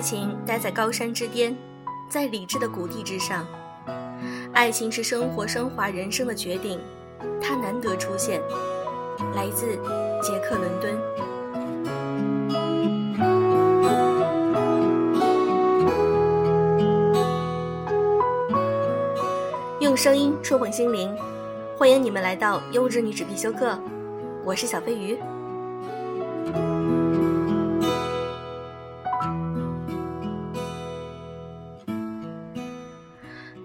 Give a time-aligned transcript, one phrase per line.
[0.00, 1.54] 爱情待在高山之巅，
[2.08, 3.46] 在理智的谷地之上。
[4.50, 6.80] 爱情是生活升华人生的决定，
[7.38, 8.40] 它难得出现。
[9.34, 9.76] 来自
[10.22, 10.98] 捷克伦敦。
[19.80, 21.14] 用声音触碰心灵，
[21.76, 23.78] 欢迎你们来到优质女子必修课，
[24.46, 25.18] 我是小飞鱼。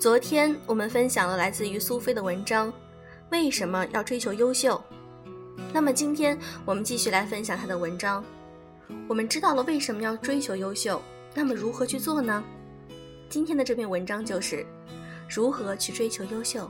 [0.06, 2.72] 昨天我们分享了来自于苏菲的文章，
[3.32, 4.80] 为什么要追求优秀？
[5.74, 8.24] 那么今天我们继续来分享她的文章。
[9.08, 11.02] 我们知道了为什么要追求优秀，
[11.34, 12.44] 那么如何去做呢？
[13.30, 14.64] 今天的这篇文章就是
[15.28, 16.70] 如何去追求优秀。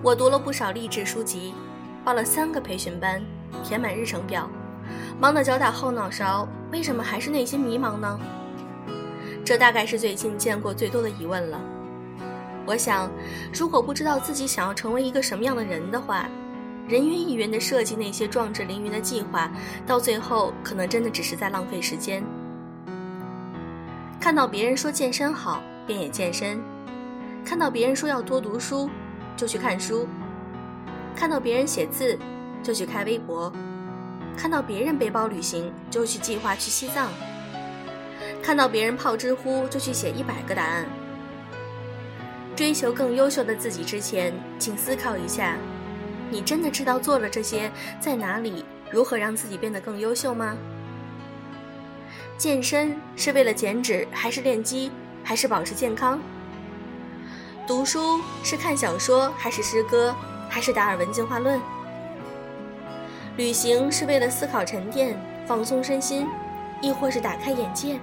[0.00, 1.54] 我读了不少励志书籍，
[2.04, 3.20] 报了三个培训班，
[3.64, 4.48] 填满日程表，
[5.20, 8.18] 忙得脚打后脑勺，为什么还是内心迷茫呢？
[9.44, 11.60] 这大概是最近见过最多的疑问了。
[12.64, 13.10] 我想，
[13.52, 16.26] 如果不知道自己想要成为一个什么样的人的话，
[16.88, 19.50] 人云亦云的设计那些壮志凌云的计划，
[19.86, 22.24] 到最后可能真的只是在浪费时间。
[24.18, 26.58] 看到别人说健身好，便也健身；
[27.44, 28.88] 看到别人说要多读书，
[29.36, 30.06] 就去看书；
[31.14, 32.18] 看到别人写字，
[32.62, 33.52] 就去开微博；
[34.36, 37.08] 看到别人背包旅行，就去计划去西藏。
[38.42, 40.86] 看到别人泡知乎，就去写一百个答案。
[42.56, 45.56] 追求更优秀的自己之前，请思考一下：
[46.30, 50.56] 你真的知道做了这些在哪里，如何让自己变得更优秀吗？
[52.36, 54.90] 健身是为了减脂，还是练肌，
[55.22, 56.18] 还是保持健康？
[57.66, 60.14] 读书是看小说，还是诗歌，
[60.48, 61.60] 还是达尔文进化论？
[63.40, 66.26] 旅行是为了思考沉淀、放松身心，
[66.82, 67.98] 亦或是打开眼界？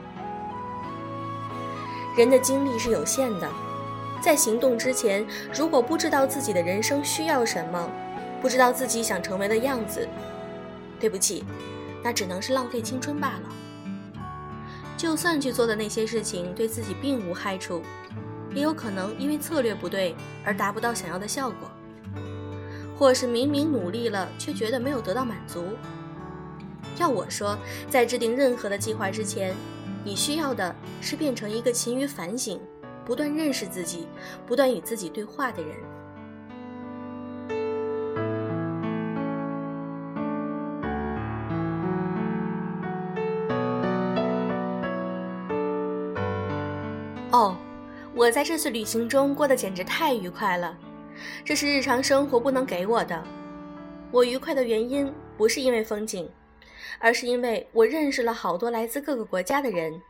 [2.18, 3.48] 人的精力是有限的，
[4.20, 7.88] 在行动之前，如果不知道自己的人生需要什么，
[8.42, 10.10] 不知道自己想成为的样子，
[11.00, 11.46] 对不起，
[12.04, 14.16] 那只能是浪费青春罢了。
[14.98, 17.84] 就算去做的那些事情对自己并无害处，
[18.56, 21.70] 也有可能因为策略不对而达不到想要的效果，
[22.98, 25.64] 或是明明努力了却觉得没有得到满足。
[26.98, 27.56] 要我说，
[27.90, 29.56] 在制定任何的计划之前，
[30.04, 32.60] 你需要的是变成一个勤于反省、
[33.06, 34.08] 不断认识自己、
[34.48, 35.76] 不断与自己对话的人。
[47.32, 47.56] 哦，
[48.16, 50.76] 我在这次旅行中过得简直太愉快了，
[51.44, 53.24] 这是日常生活不能给我的。
[54.12, 56.30] 我愉快的原因不是因为风景。
[57.00, 60.02] 而是因为我认识了好多来自各个国家的人。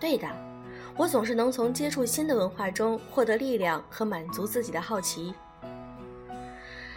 [0.00, 0.26] 对的，
[0.96, 5.34] 我总是能从接触新的文化中获得力量和满足自己的好奇。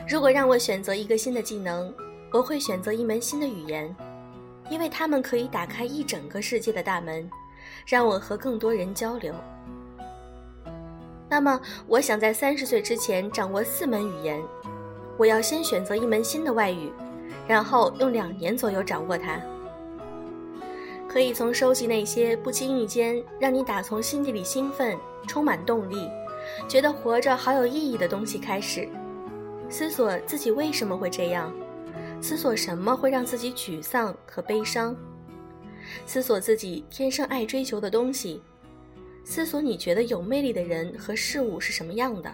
[0.08, 1.94] 如果让我选择一个新的技能，
[2.32, 3.94] 我会选择一门新的语言，
[4.70, 7.30] 因为它们可以打开一整个世界的大门，
[7.86, 9.34] 让我和更多人交流。
[11.36, 14.42] 那么，我想在三十岁之前掌握四门语言，
[15.18, 16.94] 我要先选择一门新的外语。
[17.46, 19.42] 然后用两年左右掌握它，
[21.10, 24.98] 可以从收集那些不经意间让你打从心底里兴奋、
[25.28, 26.10] 充满动力、
[26.70, 28.88] 觉得活着好有意义的东西开始，
[29.70, 31.54] 思索自己为什么会这样，
[32.22, 34.96] 思索什么会让自己沮丧和悲伤，
[36.06, 38.42] 思索自己天生爱追求的东西，
[39.26, 42.34] 思索你觉得有魅力的人和事物是什么样的。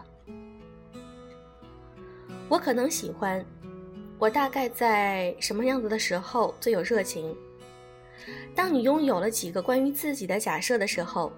[2.50, 3.44] 我可能喜欢。
[4.19, 7.36] 我大概在什么样子的时候最有热情？
[8.54, 11.33] 当你拥有了几个关于自己的假设的时候，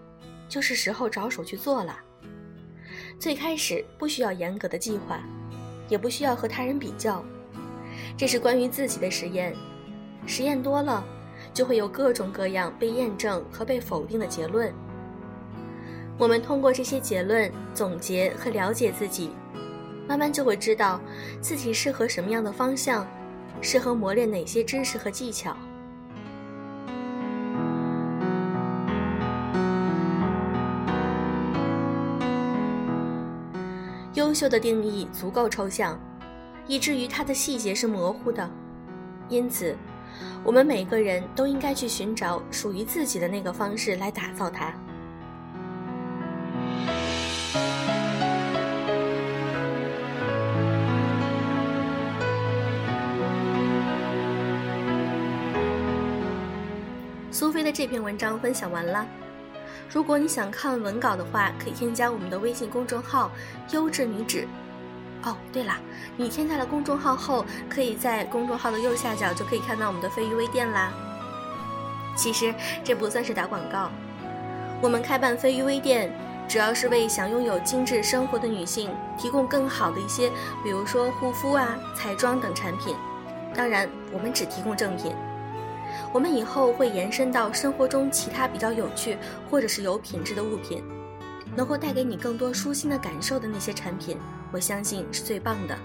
[0.50, 1.98] 就是时候着手去做了。
[3.18, 5.24] 最开始不需要严格的计划，
[5.88, 7.24] 也不需要和他人比较，
[8.18, 9.56] 这是关于自己的实验。
[10.25, 11.06] 实验多了，
[11.54, 14.74] 就会有各种各样被验证和被否定的结论。
[16.18, 19.31] 我们通过这些结论总结和了解自己。
[20.06, 21.00] 慢慢就会知道
[21.39, 23.07] 自己适合什么样的方向，
[23.62, 25.56] 适合磨练哪些知识和技巧。
[34.13, 35.98] 优秀的定义足够抽象，
[36.68, 38.48] 以至于它的细节是模糊的。
[39.30, 39.75] 因此，
[40.44, 44.74] 我们每个人都应该去寻找属于自己的那个方式来打造它。
[57.63, 59.07] 的这篇文章分享完了。
[59.89, 63.31] 如果你想看文稿的话，可以添加我们的微信公众号
[63.71, 64.48] “优质女纸”。
[65.24, 65.74] 哦，对了，
[66.18, 70.92] 你添加了公众号后，可以在公众号的右下角就可以看到我们的飞鱼微店啦。
[72.15, 73.89] 其实这不算是打广告，
[74.81, 76.12] 我们开办飞鱼微店，
[76.48, 80.30] 主要是为想拥有精致生活的女性提供更好的一些，
[80.63, 82.95] 比如说护肤啊、彩妆等产品。
[83.56, 85.16] 当然，我们只提供正品。
[86.13, 89.18] 我们以后会延伸到生活中其他比较有趣
[89.50, 90.83] 或者是有品质的物品，
[91.56, 94.18] 能够带给你更多舒心的感受的那些产品，
[94.51, 95.75] 我相信是最棒的。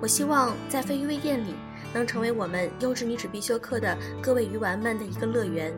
[0.00, 1.54] 我希望在飞鱼微店里
[1.92, 5.76] 能成为我们优质女子必修课的各位鱼丸们的一个乐园，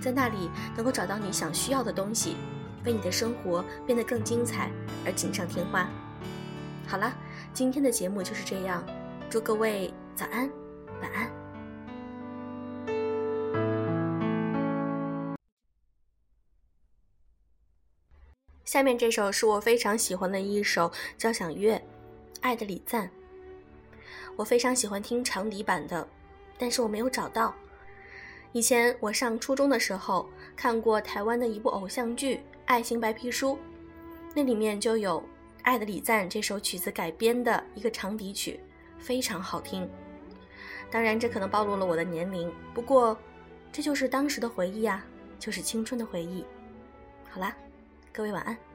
[0.00, 2.36] 在那里能够找到你想需要的东西，
[2.84, 4.70] 为你的生活变得更精彩
[5.06, 5.88] 而锦上添花。
[6.86, 7.14] 好了，
[7.54, 8.84] 今天的节目就是这样，
[9.30, 10.50] 祝各位早安，
[11.00, 11.41] 晚安。
[18.72, 21.74] 下面这首是我非常喜欢的一首交响乐，
[22.40, 23.06] 《爱的礼赞》。
[24.34, 26.08] 我非常喜欢听长笛版的，
[26.56, 27.54] 但是我没有找到。
[28.52, 30.26] 以前我上初中的时候
[30.56, 33.56] 看过台湾的一部偶像剧《爱情白皮书》，
[34.34, 35.20] 那里面就有
[35.64, 38.58] 《爱的礼赞》这首曲子改编的一个长笛曲，
[38.98, 39.86] 非常好听。
[40.90, 43.14] 当然，这可能暴露了我的年龄，不过
[43.70, 45.04] 这就是当时的回忆啊，
[45.38, 46.42] 就是青春的回忆。
[47.28, 47.54] 好啦。
[48.12, 48.71] 各位晚安。